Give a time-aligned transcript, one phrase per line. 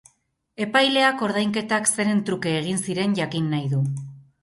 [0.65, 3.89] Epaileak ordainketak zeren truke egin ziren jakin nahi du.